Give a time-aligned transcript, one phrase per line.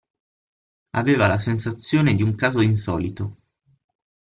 [0.95, 3.37] Aveva la sensazione di un caso insolito.